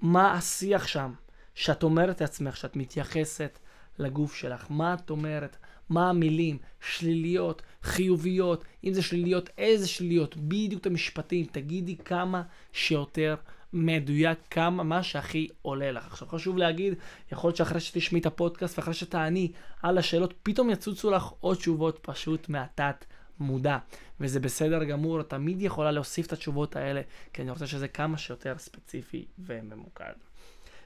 מה 0.00 0.34
השיח 0.34 0.86
שם 0.86 1.12
שאת 1.54 1.82
אומרת 1.82 2.20
לעצמך 2.20 2.56
שאת 2.56 2.76
מתייחסת 2.76 3.58
לגוף 3.98 4.34
שלך? 4.34 4.66
מה 4.70 4.94
את 4.94 5.10
אומרת? 5.10 5.56
מה 5.88 6.10
המילים, 6.10 6.58
שליליות, 6.80 7.62
חיוביות, 7.82 8.64
אם 8.84 8.94
זה 8.94 9.02
שליליות, 9.02 9.50
איזה 9.58 9.88
שליליות, 9.88 10.36
בדיוק 10.36 10.80
את 10.80 10.86
המשפטים, 10.86 11.46
תגידי 11.52 11.96
כמה 11.96 12.42
שיותר 12.72 13.36
מדויק, 13.72 14.38
כמה, 14.50 14.82
מה 14.82 15.02
שהכי 15.02 15.48
עולה 15.62 15.92
לך. 15.92 16.06
עכשיו 16.06 16.28
חשוב 16.28 16.58
להגיד, 16.58 16.94
יכול 17.32 17.48
להיות 17.48 17.56
שאחרי 17.56 17.80
שתשמעי 17.80 18.20
את 18.20 18.26
הפודקאסט 18.26 18.78
ואחרי 18.78 18.94
שתעני 18.94 19.52
על 19.82 19.98
השאלות, 19.98 20.34
פתאום 20.42 20.70
יצוצו 20.70 21.10
לך 21.10 21.24
עוד 21.40 21.56
תשובות 21.56 21.98
פשוט 22.02 22.48
מהתת 22.48 23.04
מודע. 23.40 23.78
וזה 24.20 24.40
בסדר 24.40 24.84
גמור, 24.84 25.22
תמיד 25.22 25.62
יכולה 25.62 25.90
להוסיף 25.90 26.26
את 26.26 26.32
התשובות 26.32 26.76
האלה, 26.76 27.00
כי 27.32 27.42
אני 27.42 27.50
רוצה 27.50 27.66
שזה 27.66 27.88
כמה 27.88 28.18
שיותר 28.18 28.58
ספציפי 28.58 29.26
וממוקד. 29.38 30.12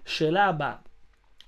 שאלה 0.07 0.45
הבאה, 0.45 0.75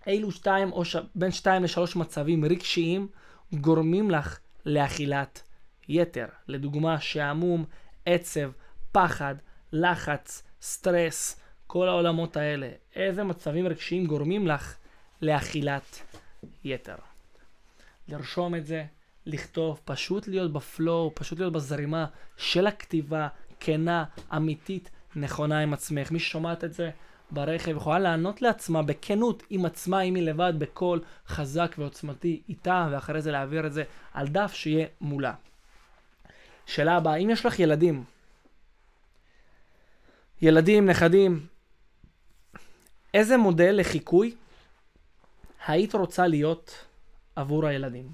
אילו 0.06 0.30
שתיים 0.30 0.72
או 0.72 0.84
ש... 0.84 0.96
בין 1.14 1.30
שתיים 1.30 1.64
לשלוש 1.64 1.96
מצבים 1.96 2.44
רגשיים 2.44 3.08
גורמים 3.52 4.10
לך 4.10 4.38
לאכילת 4.66 5.42
יתר? 5.88 6.26
לדוגמה, 6.48 7.00
שעמום, 7.00 7.64
עצב, 8.06 8.50
פחד, 8.92 9.34
לחץ, 9.72 10.42
סטרס, 10.64 11.40
כל 11.66 11.88
העולמות 11.88 12.37
האלה. 12.37 12.68
איזה 12.97 13.25
מצבים 13.25 13.66
רגשיים 13.66 14.06
גורמים 14.06 14.47
לך 14.47 14.76
לאכילת 15.23 16.02
יתר? 16.64 16.94
לרשום 18.09 18.54
את 18.54 18.66
זה, 18.66 18.85
לכתוב, 19.26 19.80
פשוט 19.85 20.28
להיות 20.28 20.52
בפלואו, 20.52 21.12
פשוט 21.14 21.38
להיות 21.38 21.52
בזרימה 21.52 22.06
של 22.37 22.66
הכתיבה, 22.66 23.28
כנה, 23.61 24.04
אמיתית, 24.37 24.90
נכונה 25.16 25.59
עם 25.59 25.73
עצמך. 25.73 26.11
מי 26.11 26.18
ששומעת 26.18 26.64
את 26.64 26.73
זה 26.73 26.90
ברכב 27.30 27.76
יכולה 27.76 27.99
לענות 27.99 28.42
לעצמה 28.42 28.83
בכנות 28.83 29.42
עם 29.50 29.64
עצמה, 29.64 30.00
אם 30.00 30.14
היא 30.14 30.23
לבד, 30.23 30.52
בקול 30.59 31.02
חזק 31.26 31.75
ועוצמתי 31.78 32.42
איתה, 32.49 32.88
ואחרי 32.90 33.23
זה 33.23 33.33
להעביר 33.33 33.66
את 33.66 33.73
זה 33.73 33.85
על 34.14 34.28
דף 34.28 34.52
שיהיה 34.54 34.87
מולה. 35.00 35.35
שאלה 36.66 36.97
הבאה, 36.97 37.16
אם 37.16 37.30
יש 37.30 37.47
לך 37.47 37.61
ילדים, 37.61 38.04
ילדים, 40.44 40.86
נכדים, 40.86 41.46
איזה 43.14 43.36
מודל 43.36 43.80
לחיקוי 43.80 44.34
היית 45.66 45.94
רוצה 45.94 46.26
להיות 46.26 46.84
עבור 47.36 47.66
הילדים? 47.66 48.12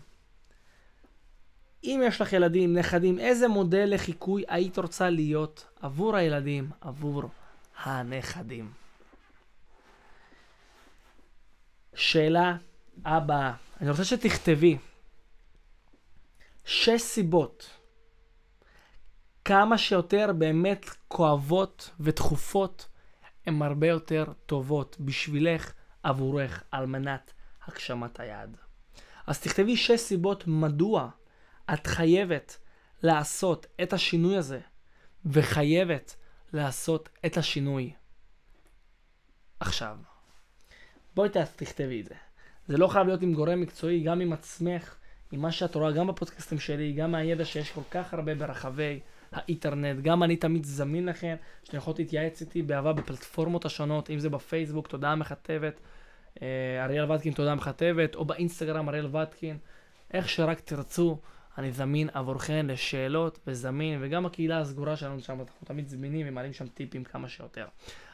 אם 1.84 2.00
יש 2.06 2.20
לך 2.20 2.32
ילדים, 2.32 2.78
נכדים, 2.78 3.18
איזה 3.18 3.49
מודל 3.49 3.94
לחיקוי 3.94 4.44
היית 4.49 4.78
רוצה 4.78 5.10
להיות 5.10 5.66
עבור 5.80 6.16
הילדים, 6.16 6.70
עבור 6.80 7.22
הנכדים? 7.78 8.72
שאלה 11.94 12.56
הבאה, 13.04 13.52
אני 13.80 13.90
רוצה 13.90 14.04
שתכתבי 14.04 14.78
שש 16.64 17.00
סיבות 17.02 17.79
כמה 19.50 19.78
שיותר 19.78 20.30
באמת 20.38 20.87
כואבות 21.09 21.90
ודחופות 22.00 22.88
הן 23.47 23.62
הרבה 23.62 23.87
יותר 23.87 24.25
טובות 24.47 24.97
בשבילך, 25.00 25.73
עבורך, 26.02 26.64
על 26.71 26.87
מנת 26.87 27.33
הגשמת 27.66 28.21
היעד. 28.21 28.57
אז 29.26 29.40
תכתבי 29.40 29.76
שש 29.76 30.00
סיבות 30.00 30.47
מדוע 30.47 31.09
את 31.73 31.87
חייבת 31.87 32.59
לעשות 33.02 33.66
את 33.83 33.92
השינוי 33.92 34.37
הזה, 34.37 34.61
וחייבת 35.25 36.16
לעשות 36.52 37.09
את 37.26 37.37
השינוי 37.37 37.92
עכשיו. 39.61 39.97
בואי 41.14 41.28
תכתבי 41.57 42.00
את 42.00 42.07
זה. 42.07 42.14
זה 42.66 42.78
לא 42.78 42.88
חייב 42.88 43.07
להיות 43.07 43.23
עם 43.23 43.35
גורם 43.35 43.61
מקצועי, 43.61 44.02
גם 44.02 44.21
עם 44.21 44.33
עצמך, 44.33 44.95
עם 45.33 45.40
מה 45.40 45.52
שאת 45.52 45.75
רואה, 45.75 45.92
גם 45.92 46.07
בפודקאסטים 46.07 46.59
שלי, 46.59 46.92
גם 46.92 47.12
מהידע 47.12 47.45
שיש 47.45 47.71
כל 47.71 47.83
כך 47.90 48.14
הרבה 48.14 48.35
ברחבי 48.35 49.00
האינטרנט. 49.32 50.00
גם 50.02 50.22
אני 50.22 50.37
תמיד 50.37 50.64
זמין 50.64 51.06
לכם, 51.06 51.37
שאתם 51.64 51.76
יכולים 51.76 51.99
להתייעץ 51.99 52.40
איתי 52.40 52.62
באהבה 52.62 52.92
בפלטפורמות 52.92 53.64
השונות, 53.64 54.10
אם 54.10 54.18
זה 54.18 54.28
בפייסבוק, 54.30 54.87
תודה 54.88 55.14
מכתבת, 55.14 55.80
אה, 56.42 56.84
אריאל 56.84 57.12
ודקין, 57.12 57.32
תודה 57.32 57.54
מכתבת, 57.54 58.14
או 58.14 58.25
באינסטגרם, 58.25 58.88
אריאל 58.88 59.16
ודקין. 59.16 59.58
איך 60.14 60.28
שרק 60.28 60.60
תרצו, 60.60 61.18
אני 61.58 61.72
זמין 61.72 62.08
עבורכם 62.12 62.66
לשאלות 62.68 63.38
וזמין, 63.46 63.99
וגם 64.02 64.26
הקהילה 64.26 64.60
הסגורה 64.60 64.96
שלנו 64.96 65.20
שם, 65.20 65.40
אנחנו 65.40 65.66
תמיד 65.66 65.88
זמינים 65.88 66.26
ומעלים 66.28 66.52
שם 66.52 66.68
טיפים 66.68 67.04
כמה 67.04 67.28
שיותר. 67.28 67.66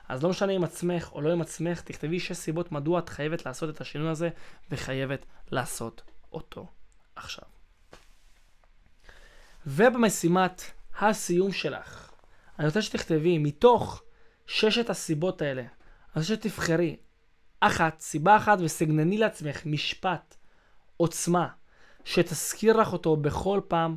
אז 0.09 0.23
לא 0.23 0.31
משנה 0.31 0.53
עם 0.53 0.65
עצמך 0.65 1.11
או 1.13 1.21
לא 1.21 1.33
עם 1.33 1.41
עצמך, 1.41 1.81
תכתבי 1.81 2.21
שש 2.21 2.33
סיבות 2.33 2.73
מדוע 2.73 2.99
את 2.99 3.09
חייבת 3.09 3.47
לעשות 3.47 3.71
את 3.71 3.81
השינוי 3.81 4.09
הזה, 4.09 4.29
וחייבת 4.71 5.27
לעשות 5.51 6.03
אותו 6.33 6.67
עכשיו. 7.17 7.45
ובמשימת 9.67 10.63
הסיום 11.01 11.53
שלך, 11.53 12.11
אני 12.59 12.67
רוצה 12.67 12.83
שתכתבי 12.83 13.39
מתוך 13.39 14.03
ששת 14.47 14.91
הסיבות 14.91 15.43
האלה, 15.43 15.61
אני 15.63 15.69
רוצה 16.15 16.35
שתבחרי 16.35 16.97
אחת, 17.61 18.01
סיבה 18.01 18.37
אחת, 18.37 18.59
וסגנני 18.61 19.19
לעצמך 19.19 19.67
משפט, 19.67 20.37
עוצמה, 20.97 21.49
שתזכיר 22.05 22.77
לך 22.77 22.93
אותו 22.93 23.17
בכל 23.17 23.61
פעם 23.69 23.97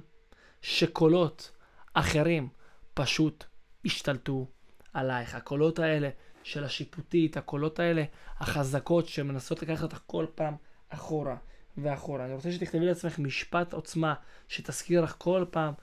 שקולות 0.62 1.52
אחרים 1.94 2.50
פשוט 2.94 3.44
השתלטו 3.86 4.48
עלייך. 4.94 5.36
הקולות 5.36 5.80
האלה 5.80 6.10
של 6.44 6.64
השיפוטית, 6.64 7.38
הקולות 7.38 7.80
האלה 7.80 8.04
החזקות 8.38 9.08
שמנסות 9.08 9.62
לקחת 9.62 9.84
אותך 9.84 10.00
כל 10.06 10.26
פעם 10.36 10.56
אחורה 10.90 11.36
ואחורה. 11.78 12.26
אני 12.26 12.34
רוצה 12.34 12.52
שתכתבי 12.52 12.86
לעצמך 12.86 13.20
משפט 13.20 13.74
עוצמה 13.74 14.14
שתזכיר 14.48 15.02
לך 15.02 15.16
כל 15.18 15.46
פעם 15.52 15.74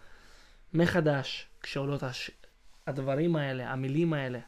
מחדש 0.75 1.49
כשעולות 1.63 2.03
הש... 2.03 2.31
הדברים 2.87 3.37
האלה, 3.37 3.73
המילים 3.73 4.13
האלה, 4.13 4.39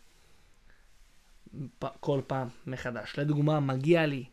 פ... 1.79 1.87
כל 2.01 2.21
פעם 2.27 2.49
מחדש. 2.67 3.19
לדוגמה, 3.19 3.61
מגיע 3.61 4.07
לי 4.07 4.25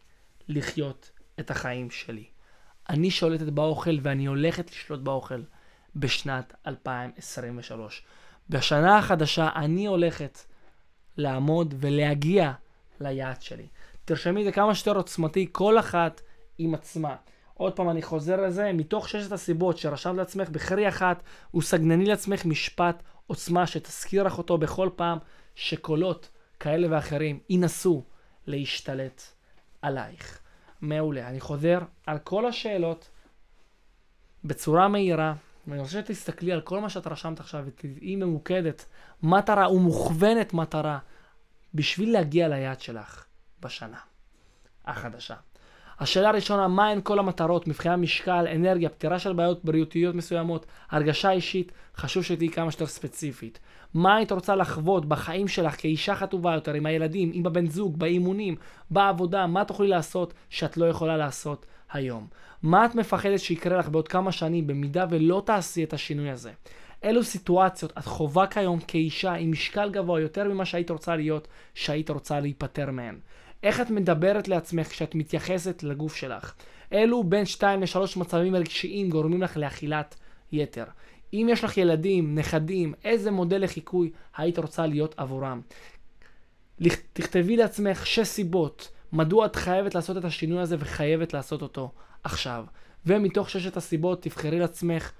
לחיות 0.48 1.12
את 1.40 1.52
החיים 1.52 1.92
שלי. 1.92 2.26
אני 2.90 3.12
שולטת 3.12 3.46
באוכל 3.46 3.98
ואני 4.02 4.26
הולכת 4.26 4.72
לשלוט 4.72 5.00
באוכל 5.00 5.42
בשנת 5.96 6.54
2023. 6.68 8.04
בשנה 8.50 8.98
החדשה 8.98 9.50
אני 9.56 9.86
הולכת 9.86 10.40
לעמוד 11.18 11.74
ולהגיע 11.78 12.54
ליעד 13.00 13.42
שלי. 13.42 13.68
תרשמי 14.06 14.40
את 14.40 14.46
זה 14.46 14.52
כמה 14.52 14.76
שיותר 14.76 14.98
עוצמתי, 14.98 15.48
כל 15.52 15.80
אחת 15.80 16.22
עם 16.58 16.74
עצמה. 16.74 17.16
עוד 17.58 17.76
פעם, 17.76 17.90
אני 17.90 18.02
חוזר 18.02 18.42
לזה, 18.42 18.74
מתוך 18.74 19.10
ששת 19.10 19.32
הסיבות 19.32 19.78
שרשמת 19.78 20.16
לעצמך, 20.18 20.50
בחרי 20.50 20.90
אחת, 20.90 21.24
וסגנני 21.56 22.06
לעצמך 22.06 22.46
משפט 22.46 23.04
עוצמה 23.28 23.68
שתזכיר 23.68 24.24
לך 24.24 24.38
אותו 24.38 24.58
בכל 24.58 24.90
פעם 24.96 25.18
שקולות 25.56 26.30
כאלה 26.60 26.88
ואחרים 26.92 27.40
ינסו 27.50 28.04
להשתלט 28.48 29.22
עלייך. 29.82 30.40
מעולה. 30.82 31.28
אני 31.30 31.40
חוזר 31.40 31.80
על 32.06 32.20
כל 32.20 32.46
השאלות 32.46 33.10
בצורה 34.44 34.88
מהירה, 34.88 35.34
ואני 35.68 35.82
רוצה 35.82 35.92
שתסתכלי 35.92 36.52
על 36.52 36.62
כל 36.62 36.80
מה 36.80 36.90
שאת 36.90 37.08
רשמת 37.08 37.40
עכשיו 37.40 37.64
ותהיי 37.68 38.16
ממוקדת, 38.16 38.86
מטרה 39.24 39.72
ומוכוונת 39.72 40.54
מטרה, 40.54 41.00
בשביל 41.74 42.14
להגיע 42.14 42.48
ליעד 42.48 42.82
שלך 42.82 43.26
בשנה 43.60 44.00
החדשה. 44.86 45.36
השאלה 46.00 46.30
הראשונה, 46.30 46.68
מה 46.68 46.88
הן 46.88 47.00
כל 47.04 47.20
המטרות 47.20 47.68
מבחינת 47.68 48.00
משקל, 48.00 48.48
אנרגיה, 48.56 48.90
פתירה 48.90 49.20
של 49.20 49.34
בעיות 49.34 49.66
בריאותיות 49.66 50.16
מסוימות, 50.16 50.66
הרגשה 50.90 51.32
אישית, 51.32 51.72
חשוב 51.98 52.24
שתהיי 52.24 52.50
כמה 52.50 52.72
שיותר 52.72 52.86
ספציפית. 52.86 53.60
מה 53.94 54.16
היית 54.16 54.32
רוצה 54.32 54.56
לחוות 54.56 55.06
בחיים 55.06 55.48
שלך 55.48 55.82
כאישה 55.82 56.16
חטובה 56.16 56.54
יותר, 56.54 56.74
עם 56.74 56.86
הילדים, 56.86 57.32
עם 57.34 57.46
הבן 57.46 57.68
זוג, 57.68 58.00
באימונים, 58.00 58.56
בעבודה, 58.90 59.48
מה 59.48 59.66
תוכלי 59.66 59.88
לעשות 59.88 60.34
שאת 60.50 60.78
לא 60.78 60.86
יכולה 60.86 61.18
לעשות 61.18 61.66
היום? 61.92 62.28
מה 62.64 62.86
את 62.86 62.96
מפחדת 62.96 63.40
שיקרה 63.40 63.78
לך 63.78 63.90
בעוד 63.90 64.08
כמה 64.08 64.32
שנים 64.32 64.68
במידה 64.68 65.06
ולא 65.10 65.44
תעשי 65.46 65.84
את 65.84 65.94
השינוי 65.94 66.30
הזה? 66.30 66.52
אילו 67.04 67.24
סיטואציות 67.24 67.92
את 67.98 68.06
חווה 68.06 68.48
כיום 68.48 68.80
כאישה 68.80 69.34
עם 69.34 69.52
משקל 69.52 69.90
גבוה 69.90 70.22
יותר 70.22 70.50
ממה 70.50 70.66
שהיית 70.66 70.92
רוצה 70.92 71.16
להיות, 71.16 71.48
שהיית 71.74 72.10
רוצה 72.10 72.40
להיפטר 72.40 72.92
מהן? 72.92 73.20
איך 73.66 73.82
את 73.82 73.90
מדברת 73.90 74.48
לעצמך 74.48 74.88
כשאת 74.88 75.16
מתייחסת 75.16 75.84
לגוף 75.84 76.16
שלך. 76.16 76.54
אלו 76.94 77.24
בין 77.24 77.46
2 77.46 77.82
ל-3 77.82 78.20
מצבים 78.20 78.56
רגשיים 78.56 79.10
גורמים 79.10 79.42
לך 79.42 79.58
לאכילת 79.58 80.16
יתר. 80.52 80.86
אם 81.34 81.48
יש 81.52 81.64
לך 81.64 81.78
ילדים, 81.78 82.36
נכדים, 82.36 82.94
איזה 83.04 83.32
מודל 83.32 83.64
לחיקוי 83.64 84.12
היית 84.38 84.60
רוצה 84.60 84.86
להיות 84.86 85.16
עבורם. 85.18 85.62
תכתבי 87.14 87.58
לעצמך 87.58 88.08
6 88.08 88.20
סיבות 88.20 88.92
מדוע 89.14 89.46
את 89.46 89.56
חייבת 89.56 89.96
לעשות 89.96 90.18
את 90.18 90.26
השינוי 90.26 90.62
הזה 90.62 90.76
וחייבת 90.80 91.34
לעשות 91.34 91.62
אותו 91.62 91.92
עכשיו. 92.24 92.66
ומתוך 93.06 93.50
ששת 93.50 93.78
הסיבות 93.78 94.22
תבחרי 94.22 94.60
לעצמך 94.60 95.12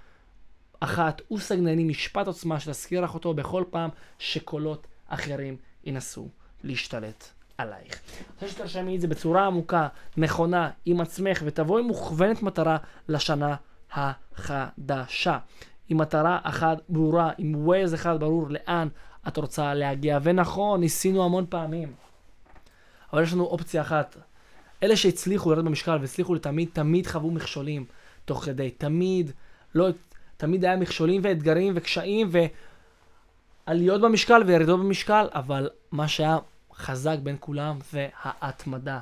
אחת, 0.80 1.22
וסגנני 1.32 1.84
משפט 1.84 2.26
עוצמה 2.26 2.60
שתזכיר 2.60 3.00
לך 3.00 3.14
אותו 3.14 3.34
בכל 3.34 3.64
פעם 3.70 3.90
שקולות 4.18 4.86
אחרים 5.08 5.56
ינסו 5.84 6.28
להשתלט 6.64 7.35
עלייך. 7.58 8.00
רוצה 8.34 8.48
שתרשמי 8.48 8.96
את 8.96 9.00
זה 9.00 9.08
בצורה 9.08 9.46
עמוקה, 9.46 9.88
נכונה, 10.16 10.70
עם 10.84 11.00
עצמך, 11.00 11.42
ותבואי 11.44 11.82
מוכוונת 11.82 12.42
מטרה 12.42 12.76
לשנה 13.08 13.56
החדשה. 13.92 15.38
עם 15.88 15.98
מטרה 15.98 16.38
אחת 16.42 16.78
ברורה, 16.88 17.30
עם 17.38 17.54
ווייז 17.66 17.94
אחד 17.94 18.20
ברור 18.20 18.46
לאן 18.50 18.88
את 19.28 19.36
רוצה 19.36 19.74
להגיע. 19.74 20.18
ונכון, 20.22 20.80
ניסינו 20.80 21.24
המון 21.24 21.46
פעמים, 21.48 21.92
אבל 23.12 23.22
יש 23.22 23.32
לנו 23.32 23.44
אופציה 23.44 23.82
אחת. 23.82 24.16
אלה 24.82 24.96
שהצליחו 24.96 25.50
לרדת 25.50 25.64
במשקל 25.64 25.98
והצליחו 26.00 26.34
לתמיד, 26.34 26.68
תמיד 26.72 27.06
חוו 27.06 27.30
מכשולים 27.30 27.84
תוך 28.24 28.44
כדי. 28.44 28.70
תמיד, 28.70 29.30
לא, 29.74 29.88
תמיד 30.36 30.64
היה 30.64 30.76
מכשולים 30.76 31.20
ואתגרים 31.24 31.72
וקשיים 31.76 32.30
ועליות 33.66 34.00
במשקל 34.00 34.42
וירידות 34.46 34.80
במשקל, 34.80 35.28
אבל 35.34 35.68
מה 35.92 36.08
שהיה 36.08 36.38
חזק 36.76 37.16
בין 37.22 37.36
כולם 37.40 37.78
זה 37.92 38.08
ההתמדה. 38.22 39.00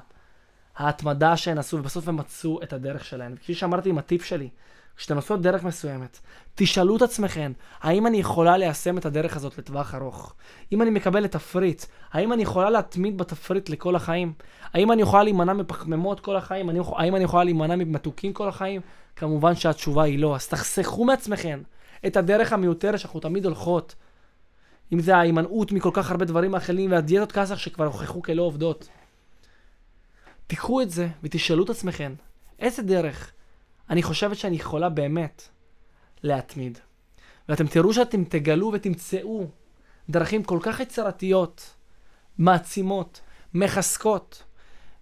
ההתמדה 0.76 1.36
שהן 1.36 1.58
עשו, 1.58 1.76
ובסוף 1.76 2.08
הם 2.08 2.16
מצאו 2.16 2.62
את 2.62 2.72
הדרך 2.72 3.04
שלהן. 3.04 3.36
כפי 3.36 3.54
שאמרתי 3.54 3.88
עם 3.88 3.98
הטיפ 3.98 4.24
שלי, 4.24 4.48
כשאתן 4.96 5.16
עושות 5.16 5.42
דרך 5.42 5.64
מסוימת, 5.64 6.18
תשאלו 6.54 6.96
את 6.96 7.02
עצמכם, 7.02 7.52
האם 7.80 8.06
אני 8.06 8.16
יכולה 8.16 8.56
ליישם 8.56 8.98
את 8.98 9.06
הדרך 9.06 9.36
הזאת 9.36 9.58
לטווח 9.58 9.94
ארוך? 9.94 10.34
אם 10.72 10.82
אני 10.82 10.90
מקבלת 10.90 11.32
תפריט, 11.32 11.84
האם 12.12 12.32
אני 12.32 12.42
יכולה 12.42 12.70
להתמיד 12.70 13.18
בתפריט 13.18 13.68
לכל 13.68 13.96
החיים? 13.96 14.32
האם 14.72 14.92
אני 14.92 15.02
יכולה 15.02 15.22
להימנע 15.22 15.52
מפחמימות 15.52 16.20
כל 16.20 16.36
החיים? 16.36 16.70
אני, 16.70 16.78
האם 16.96 17.16
אני 17.16 17.24
יכולה 17.24 17.44
להימנע 17.44 17.76
ממתוקים 17.76 18.32
כל 18.32 18.48
החיים? 18.48 18.80
כמובן 19.16 19.54
שהתשובה 19.54 20.02
היא 20.02 20.18
לא. 20.18 20.34
אז 20.34 20.48
תחסכו 20.48 21.04
מעצמכם 21.04 21.62
את 22.06 22.16
הדרך 22.16 22.52
המיותרת 22.52 22.98
שאנחנו 22.98 23.20
תמיד 23.20 23.44
הולכות. 23.44 23.94
אם 24.92 25.00
זה 25.00 25.16
ההימנעות 25.16 25.72
מכל 25.72 25.90
כך 25.92 26.10
הרבה 26.10 26.24
דברים 26.24 26.54
אחרים 26.54 26.90
והדיאטות 26.90 27.32
כסח 27.32 27.58
שכבר 27.58 27.86
הוכחו 27.86 28.22
כלא 28.22 28.42
עובדות. 28.42 28.88
תיקחו 30.46 30.80
את 30.80 30.90
זה 30.90 31.08
ותשאלו 31.22 31.64
את 31.64 31.70
עצמכם, 31.70 32.14
איזה 32.58 32.82
דרך 32.82 33.32
אני 33.90 34.02
חושבת 34.02 34.36
שאני 34.36 34.56
יכולה 34.56 34.88
באמת 34.88 35.48
להתמיד. 36.22 36.78
ואתם 37.48 37.66
תראו 37.66 37.94
שאתם 37.94 38.24
תגלו 38.24 38.70
ותמצאו 38.74 39.46
דרכים 40.08 40.44
כל 40.44 40.58
כך 40.62 40.80
יצירתיות, 40.80 41.74
מעצימות, 42.38 43.20
מחזקות. 43.54 44.42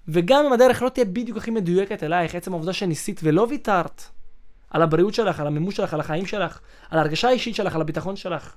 וגם 0.08 0.46
אם 0.46 0.52
הדרך 0.52 0.82
לא 0.82 0.88
תהיה 0.88 1.04
בדיוק 1.04 1.38
הכי 1.38 1.50
מדויקת 1.50 2.02
אלייך, 2.02 2.34
עצם 2.34 2.52
העובדה 2.52 2.72
שניסית 2.72 3.20
ולא 3.22 3.46
ויתרת 3.50 4.02
על 4.70 4.82
הבריאות 4.82 5.14
שלך, 5.14 5.40
על 5.40 5.46
המימוש 5.46 5.76
שלך, 5.76 5.94
על 5.94 6.00
החיים 6.00 6.26
שלך, 6.26 6.60
על 6.90 6.98
ההרגשה 6.98 7.28
האישית 7.28 7.54
שלך, 7.54 7.74
על 7.74 7.80
הביטחון 7.80 8.16
שלך, 8.16 8.54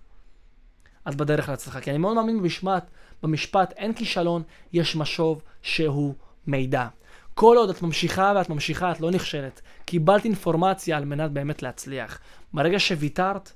את 1.09 1.15
בדרך 1.15 1.49
להצלחה. 1.49 1.81
כי 1.81 1.89
אני 1.89 1.97
מאוד 1.97 2.15
מאמין 2.15 2.37
במשפט, 2.37 2.89
במשפט 3.23 3.73
אין 3.77 3.93
כישלון, 3.93 4.43
יש 4.73 4.95
משוב 4.95 5.41
שהוא 5.61 6.13
מידע. 6.47 6.87
כל 7.33 7.57
עוד 7.57 7.69
את 7.69 7.81
ממשיכה 7.81 8.33
ואת 8.35 8.49
ממשיכה, 8.49 8.91
את 8.91 9.01
לא 9.01 9.11
נכשלת. 9.11 9.61
קיבלת 9.85 10.25
אינפורמציה 10.25 10.97
על 10.97 11.05
מנת 11.05 11.31
באמת 11.31 11.63
להצליח. 11.63 12.19
ברגע 12.53 12.79
שוויתרת, 12.79 13.51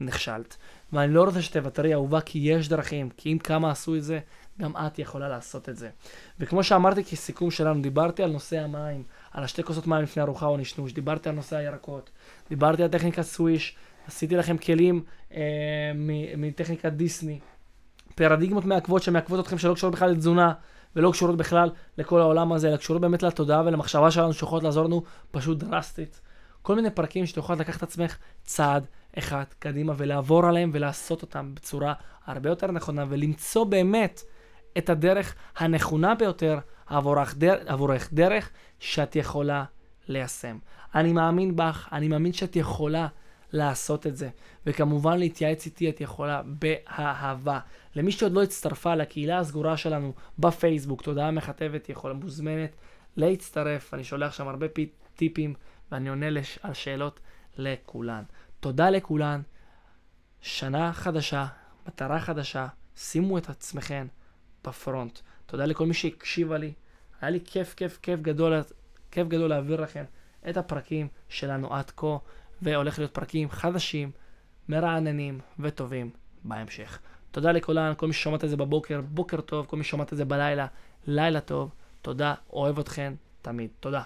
נכשלת. 0.00 0.56
ואני 0.92 1.14
לא 1.14 1.24
רוצה 1.24 1.42
שתוותרי 1.42 1.94
אהובה, 1.94 2.20
כי 2.20 2.38
יש 2.38 2.68
דרכים, 2.68 3.10
כי 3.16 3.32
אם 3.32 3.38
כמה 3.38 3.70
עשו 3.70 3.96
את 3.96 4.02
זה, 4.02 4.20
גם 4.60 4.72
את 4.76 4.98
יכולה 4.98 5.28
לעשות 5.28 5.68
את 5.68 5.76
זה. 5.76 5.90
וכמו 6.40 6.64
שאמרתי 6.64 7.04
כסיכום 7.04 7.50
שלנו, 7.50 7.82
דיברתי 7.82 8.22
על 8.22 8.30
נושא 8.30 8.60
המים, 8.60 9.02
על 9.32 9.44
השתי 9.44 9.62
כוסות 9.62 9.86
מים 9.86 10.02
לפני 10.02 10.22
ארוחה 10.22 10.46
או 10.46 10.56
נשנוש, 10.56 10.92
דיברתי 10.92 11.28
על 11.28 11.34
נושא 11.34 11.56
הירקות, 11.56 12.10
דיברתי 12.48 12.82
על 12.82 12.88
טכניקת 12.88 13.22
סוויש, 13.22 13.76
עשיתי 14.06 14.36
לכם 14.36 14.56
כלים 14.56 15.02
אה, 15.34 15.40
מטכניקת 16.36 16.92
דיסני, 16.92 17.38
פרדיגמות 18.14 18.64
מעכבות 18.64 19.02
שמעכבות 19.02 19.40
אתכם 19.40 19.58
שלא 19.58 19.74
קשורות 19.74 19.94
בכלל 19.94 20.10
לתזונה, 20.10 20.52
ולא 20.96 21.10
קשורות 21.12 21.36
בכלל 21.36 21.70
לכל 21.98 22.20
העולם 22.20 22.52
הזה, 22.52 22.68
אלא 22.68 22.76
קשורות 22.76 23.02
באמת 23.02 23.22
לתודעה 23.22 23.62
ולמחשבה 23.66 24.10
שלנו 24.10 24.32
שיכולות 24.32 24.64
לעזור 24.64 24.84
לנו 24.84 25.02
פשוט 25.30 25.58
דרסטית. 25.58 26.20
כל 26.62 26.74
מיני 26.74 26.90
פרקים 26.90 27.26
שאתה 27.26 27.38
יכול 27.38 27.56
לקחת 27.56 27.76
את 27.76 27.82
עצמך 27.82 28.16
צעד 28.42 28.86
אחד 29.18 29.44
קדימה 29.58 29.92
ולעבור 29.96 30.46
עליהם 30.46 30.70
ולעשות 30.72 31.22
אותם 31.22 31.54
בצורה 31.54 31.94
הרבה 32.26 32.48
יותר 32.48 32.70
נכונה 32.70 33.04
ולמצוא 33.08 33.64
באמת 33.64 34.22
את 34.78 34.90
הדרך 34.90 35.34
הנכונה 35.56 36.14
ביותר 36.14 36.58
עבורך, 36.86 37.34
דר, 37.38 37.56
עבורך, 37.66 38.08
דרך 38.12 38.50
שאת 38.78 39.16
יכולה 39.16 39.64
ליישם. 40.08 40.58
אני 40.94 41.12
מאמין 41.12 41.56
בך, 41.56 41.88
אני 41.92 42.08
מאמין 42.08 42.32
שאת 42.32 42.56
יכולה 42.56 43.06
לעשות 43.54 44.06
את 44.06 44.16
זה. 44.16 44.28
וכמובן 44.66 45.18
להתייעץ 45.18 45.66
איתי 45.66 45.88
את 45.88 46.00
יכולה 46.00 46.42
באהבה. 46.44 47.60
למי 47.96 48.12
שעוד 48.12 48.32
לא 48.32 48.42
הצטרפה 48.42 48.94
לקהילה 48.94 49.38
הסגורה 49.38 49.76
שלנו 49.76 50.12
בפייסבוק, 50.38 51.02
תודעה 51.02 51.30
מכתבת, 51.30 51.88
יכולה 51.88 52.14
מוזמנת 52.14 52.70
להצטרף. 53.16 53.94
אני 53.94 54.04
שולח 54.04 54.32
שם 54.32 54.48
הרבה 54.48 54.68
פי, 54.68 54.88
טיפים 55.16 55.54
ואני 55.92 56.08
עונה 56.08 56.30
לש, 56.30 56.58
על 56.62 56.74
שאלות 56.74 57.20
לכולן. 57.56 58.22
תודה 58.60 58.90
לכולן, 58.90 59.40
שנה 60.40 60.92
חדשה, 60.92 61.46
מטרה 61.86 62.20
חדשה, 62.20 62.66
שימו 62.96 63.38
את 63.38 63.48
עצמכם 63.48 64.06
בפרונט. 64.64 65.18
תודה 65.46 65.66
לכל 65.66 65.86
מי 65.86 65.94
שהקשיבה 65.94 66.58
לי. 66.58 66.72
היה 67.20 67.30
לי 67.30 67.40
כיף, 67.44 67.74
כיף, 67.74 67.98
כיף 68.02 68.20
גדול, 68.20 68.62
כיף 69.10 69.28
גדול 69.28 69.50
להעביר 69.50 69.80
לכם 69.80 70.04
את 70.48 70.56
הפרקים 70.56 71.08
שלנו 71.28 71.74
עד 71.74 71.90
כה, 71.96 72.16
והולך 72.64 72.98
להיות 72.98 73.14
פרקים 73.14 73.50
חדשים, 73.50 74.10
מרעננים 74.68 75.40
וטובים 75.58 76.10
בהמשך. 76.44 76.98
תודה 77.30 77.52
לכולן, 77.52 77.92
כל 77.96 78.06
מי 78.06 78.12
ששומעת 78.12 78.44
את 78.44 78.50
זה 78.50 78.56
בבוקר, 78.56 79.00
בוקר 79.00 79.40
טוב, 79.40 79.66
כל 79.66 79.76
מי 79.76 79.84
ששומעת 79.84 80.12
את 80.12 80.18
זה 80.18 80.24
בלילה, 80.24 80.66
לילה 81.06 81.40
טוב. 81.40 81.70
תודה, 82.02 82.34
אוהב 82.52 82.78
אתכן 82.78 83.14
תמיד. 83.42 83.70
תודה. 83.80 84.02